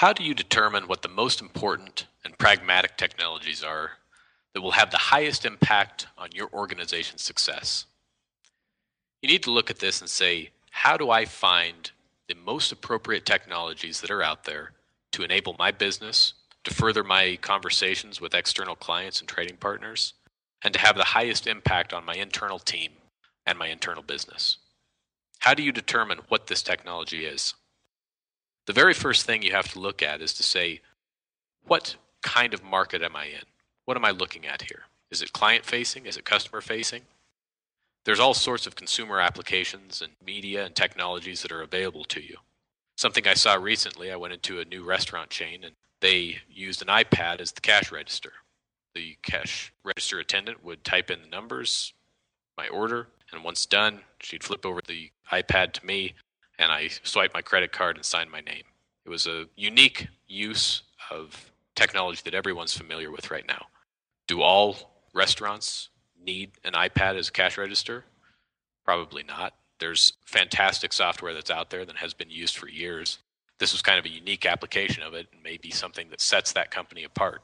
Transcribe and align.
How 0.00 0.14
do 0.14 0.24
you 0.24 0.32
determine 0.32 0.88
what 0.88 1.02
the 1.02 1.10
most 1.10 1.42
important 1.42 2.06
and 2.24 2.38
pragmatic 2.38 2.96
technologies 2.96 3.62
are 3.62 3.98
that 4.54 4.62
will 4.62 4.70
have 4.70 4.90
the 4.90 4.96
highest 4.96 5.44
impact 5.44 6.06
on 6.16 6.30
your 6.32 6.48
organization's 6.54 7.20
success? 7.20 7.84
You 9.20 9.28
need 9.28 9.42
to 9.42 9.50
look 9.50 9.68
at 9.68 9.80
this 9.80 10.00
and 10.00 10.08
say, 10.08 10.52
how 10.70 10.96
do 10.96 11.10
I 11.10 11.26
find 11.26 11.90
the 12.28 12.34
most 12.34 12.72
appropriate 12.72 13.26
technologies 13.26 14.00
that 14.00 14.10
are 14.10 14.22
out 14.22 14.44
there 14.44 14.72
to 15.12 15.22
enable 15.22 15.54
my 15.58 15.70
business, 15.70 16.32
to 16.64 16.72
further 16.72 17.04
my 17.04 17.36
conversations 17.42 18.22
with 18.22 18.32
external 18.32 18.76
clients 18.76 19.20
and 19.20 19.28
trading 19.28 19.58
partners, 19.58 20.14
and 20.64 20.72
to 20.72 20.80
have 20.80 20.96
the 20.96 21.04
highest 21.04 21.46
impact 21.46 21.92
on 21.92 22.06
my 22.06 22.14
internal 22.14 22.58
team 22.58 22.92
and 23.44 23.58
my 23.58 23.68
internal 23.68 24.02
business? 24.02 24.56
How 25.40 25.52
do 25.52 25.62
you 25.62 25.72
determine 25.72 26.20
what 26.28 26.46
this 26.46 26.62
technology 26.62 27.26
is? 27.26 27.52
The 28.70 28.74
very 28.74 28.94
first 28.94 29.26
thing 29.26 29.42
you 29.42 29.50
have 29.50 29.72
to 29.72 29.80
look 29.80 30.00
at 30.00 30.22
is 30.22 30.32
to 30.34 30.44
say, 30.44 30.80
what 31.64 31.96
kind 32.22 32.54
of 32.54 32.62
market 32.62 33.02
am 33.02 33.16
I 33.16 33.24
in? 33.24 33.42
What 33.84 33.96
am 33.96 34.04
I 34.04 34.12
looking 34.12 34.46
at 34.46 34.62
here? 34.62 34.82
Is 35.10 35.22
it 35.22 35.32
client 35.32 35.64
facing? 35.64 36.06
Is 36.06 36.16
it 36.16 36.24
customer 36.24 36.60
facing? 36.60 37.02
There's 38.04 38.20
all 38.20 38.32
sorts 38.32 38.68
of 38.68 38.76
consumer 38.76 39.18
applications 39.18 40.00
and 40.00 40.12
media 40.24 40.64
and 40.64 40.76
technologies 40.76 41.42
that 41.42 41.50
are 41.50 41.62
available 41.62 42.04
to 42.04 42.20
you. 42.20 42.36
Something 42.96 43.26
I 43.26 43.34
saw 43.34 43.54
recently, 43.54 44.12
I 44.12 44.16
went 44.16 44.34
into 44.34 44.60
a 44.60 44.64
new 44.64 44.84
restaurant 44.84 45.30
chain 45.30 45.64
and 45.64 45.74
they 46.00 46.38
used 46.48 46.80
an 46.80 46.86
iPad 46.86 47.40
as 47.40 47.50
the 47.50 47.62
cash 47.62 47.90
register. 47.90 48.34
The 48.94 49.16
cash 49.20 49.72
register 49.82 50.20
attendant 50.20 50.62
would 50.62 50.84
type 50.84 51.10
in 51.10 51.22
the 51.22 51.28
numbers, 51.28 51.92
my 52.56 52.68
order, 52.68 53.08
and 53.32 53.42
once 53.42 53.66
done, 53.66 54.02
she'd 54.20 54.44
flip 54.44 54.64
over 54.64 54.80
the 54.86 55.10
iPad 55.32 55.72
to 55.72 55.84
me 55.84 56.14
and 56.60 56.70
I 56.70 56.88
swipe 57.02 57.32
my 57.34 57.40
credit 57.42 57.72
card 57.72 57.96
and 57.96 58.04
sign 58.04 58.30
my 58.30 58.40
name. 58.40 58.64
It 59.04 59.08
was 59.08 59.26
a 59.26 59.46
unique 59.56 60.08
use 60.28 60.82
of 61.10 61.50
technology 61.74 62.20
that 62.24 62.34
everyone's 62.34 62.76
familiar 62.76 63.10
with 63.10 63.30
right 63.30 63.46
now. 63.48 63.66
Do 64.28 64.42
all 64.42 64.76
restaurants 65.14 65.88
need 66.22 66.52
an 66.62 66.74
iPad 66.74 67.16
as 67.16 67.28
a 67.28 67.32
cash 67.32 67.56
register? 67.56 68.04
Probably 68.84 69.22
not. 69.22 69.54
There's 69.78 70.12
fantastic 70.26 70.92
software 70.92 71.32
that's 71.32 71.50
out 71.50 71.70
there 71.70 71.86
that 71.86 71.96
has 71.96 72.12
been 72.12 72.30
used 72.30 72.58
for 72.58 72.68
years. 72.68 73.18
This 73.58 73.72
was 73.72 73.80
kind 73.80 73.98
of 73.98 74.04
a 74.04 74.10
unique 74.10 74.44
application 74.44 75.02
of 75.02 75.14
it 75.14 75.28
and 75.32 75.42
maybe 75.42 75.70
something 75.70 76.10
that 76.10 76.20
sets 76.20 76.52
that 76.52 76.70
company 76.70 77.04
apart. 77.04 77.42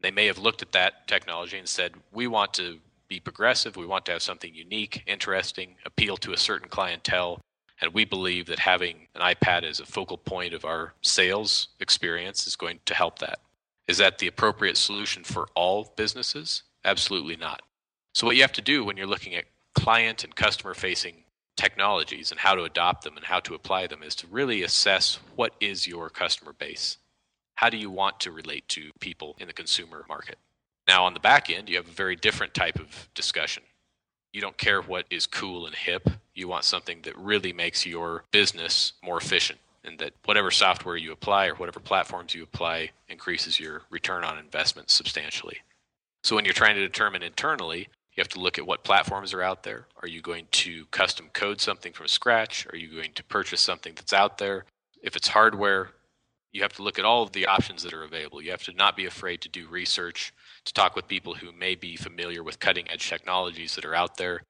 They 0.00 0.10
may 0.10 0.26
have 0.26 0.38
looked 0.38 0.62
at 0.62 0.72
that 0.72 1.06
technology 1.06 1.58
and 1.58 1.68
said, 1.68 1.92
we 2.12 2.26
want 2.26 2.54
to 2.54 2.78
be 3.08 3.20
progressive. 3.20 3.76
We 3.76 3.86
want 3.86 4.04
to 4.06 4.12
have 4.12 4.22
something 4.22 4.52
unique, 4.52 5.04
interesting, 5.06 5.76
appeal 5.86 6.16
to 6.18 6.32
a 6.32 6.36
certain 6.36 6.68
clientele, 6.68 7.40
and 7.80 7.94
we 7.94 8.04
believe 8.04 8.46
that 8.46 8.58
having 8.58 9.08
an 9.14 9.22
iPad 9.22 9.64
as 9.64 9.80
a 9.80 9.86
focal 9.86 10.18
point 10.18 10.54
of 10.54 10.64
our 10.64 10.94
sales 11.02 11.68
experience 11.80 12.46
is 12.46 12.56
going 12.56 12.80
to 12.86 12.94
help 12.94 13.18
that. 13.20 13.40
Is 13.86 13.98
that 13.98 14.18
the 14.18 14.26
appropriate 14.26 14.76
solution 14.76 15.24
for 15.24 15.48
all 15.54 15.92
businesses? 15.96 16.62
Absolutely 16.84 17.36
not. 17.36 17.62
So, 18.14 18.26
what 18.26 18.36
you 18.36 18.42
have 18.42 18.52
to 18.52 18.62
do 18.62 18.84
when 18.84 18.96
you're 18.96 19.06
looking 19.06 19.34
at 19.34 19.44
client 19.74 20.24
and 20.24 20.34
customer 20.34 20.74
facing 20.74 21.24
technologies 21.56 22.30
and 22.30 22.40
how 22.40 22.54
to 22.54 22.64
adopt 22.64 23.04
them 23.04 23.16
and 23.16 23.26
how 23.26 23.40
to 23.40 23.54
apply 23.54 23.86
them 23.86 24.02
is 24.02 24.14
to 24.16 24.26
really 24.28 24.62
assess 24.62 25.18
what 25.34 25.54
is 25.60 25.86
your 25.86 26.08
customer 26.10 26.52
base. 26.52 26.98
How 27.56 27.70
do 27.70 27.76
you 27.76 27.90
want 27.90 28.20
to 28.20 28.30
relate 28.30 28.68
to 28.68 28.90
people 29.00 29.36
in 29.38 29.48
the 29.48 29.52
consumer 29.52 30.04
market? 30.08 30.36
Now, 30.86 31.04
on 31.04 31.14
the 31.14 31.20
back 31.20 31.50
end, 31.50 31.68
you 31.68 31.76
have 31.76 31.88
a 31.88 31.92
very 31.92 32.16
different 32.16 32.54
type 32.54 32.78
of 32.78 33.08
discussion 33.14 33.62
you 34.32 34.40
don't 34.40 34.58
care 34.58 34.80
what 34.80 35.06
is 35.10 35.26
cool 35.26 35.66
and 35.66 35.74
hip. 35.74 36.08
You 36.38 36.46
want 36.46 36.62
something 36.62 37.00
that 37.02 37.18
really 37.18 37.52
makes 37.52 37.84
your 37.84 38.22
business 38.30 38.92
more 39.02 39.18
efficient 39.18 39.58
and 39.82 39.98
that 39.98 40.12
whatever 40.24 40.52
software 40.52 40.96
you 40.96 41.10
apply 41.10 41.48
or 41.48 41.56
whatever 41.56 41.80
platforms 41.80 42.32
you 42.32 42.44
apply 42.44 42.90
increases 43.08 43.58
your 43.58 43.82
return 43.90 44.22
on 44.22 44.38
investment 44.38 44.88
substantially. 44.88 45.58
So 46.22 46.36
when 46.36 46.44
you're 46.44 46.54
trying 46.54 46.76
to 46.76 46.80
determine 46.80 47.24
internally, 47.24 47.88
you 48.14 48.20
have 48.20 48.28
to 48.28 48.40
look 48.40 48.56
at 48.56 48.66
what 48.68 48.84
platforms 48.84 49.34
are 49.34 49.42
out 49.42 49.64
there. 49.64 49.88
Are 50.00 50.06
you 50.06 50.20
going 50.20 50.46
to 50.52 50.84
custom 50.92 51.28
code 51.32 51.60
something 51.60 51.92
from 51.92 52.06
scratch? 52.06 52.68
Are 52.72 52.76
you 52.76 52.88
going 52.94 53.14
to 53.14 53.24
purchase 53.24 53.60
something 53.60 53.94
that's 53.96 54.12
out 54.12 54.38
there? 54.38 54.64
If 55.02 55.16
it's 55.16 55.26
hardware, 55.26 55.90
you 56.52 56.62
have 56.62 56.72
to 56.74 56.84
look 56.84 57.00
at 57.00 57.04
all 57.04 57.24
of 57.24 57.32
the 57.32 57.46
options 57.46 57.82
that 57.82 57.92
are 57.92 58.04
available. 58.04 58.40
You 58.40 58.52
have 58.52 58.62
to 58.64 58.72
not 58.72 58.96
be 58.96 59.06
afraid 59.06 59.40
to 59.40 59.48
do 59.48 59.66
research 59.66 60.32
to 60.66 60.72
talk 60.72 60.94
with 60.94 61.08
people 61.08 61.34
who 61.34 61.50
may 61.50 61.74
be 61.74 61.96
familiar 61.96 62.44
with 62.44 62.60
cutting 62.60 62.88
edge 62.88 63.08
technologies 63.08 63.74
that 63.74 63.84
are 63.84 63.94
out 63.96 64.18
there. 64.18 64.42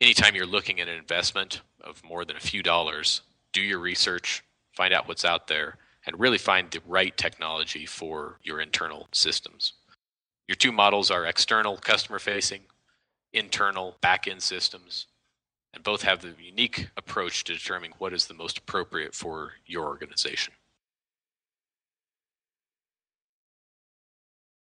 Anytime 0.00 0.34
you're 0.34 0.46
looking 0.46 0.80
at 0.80 0.88
an 0.88 0.96
investment 0.96 1.62
of 1.80 2.02
more 2.04 2.24
than 2.24 2.36
a 2.36 2.40
few 2.40 2.62
dollars, 2.62 3.22
do 3.52 3.62
your 3.62 3.78
research, 3.78 4.42
find 4.72 4.92
out 4.92 5.06
what's 5.06 5.24
out 5.24 5.46
there, 5.46 5.78
and 6.04 6.18
really 6.18 6.38
find 6.38 6.70
the 6.70 6.80
right 6.86 7.16
technology 7.16 7.86
for 7.86 8.38
your 8.42 8.60
internal 8.60 9.08
systems. 9.12 9.74
Your 10.48 10.56
two 10.56 10.72
models 10.72 11.10
are 11.10 11.24
external 11.24 11.76
customer 11.76 12.18
facing, 12.18 12.62
internal 13.32 13.96
back 14.00 14.26
end 14.28 14.42
systems, 14.42 15.06
and 15.72 15.82
both 15.82 16.02
have 16.02 16.20
the 16.20 16.34
unique 16.38 16.88
approach 16.96 17.44
to 17.44 17.54
determining 17.54 17.92
what 17.98 18.12
is 18.12 18.26
the 18.26 18.34
most 18.34 18.58
appropriate 18.58 19.14
for 19.14 19.52
your 19.64 19.86
organization. 19.86 20.52